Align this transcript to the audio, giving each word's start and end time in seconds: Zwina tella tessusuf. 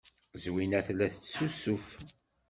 Zwina 0.43 0.79
tella 0.87 1.07
tessusuf. 1.13 1.85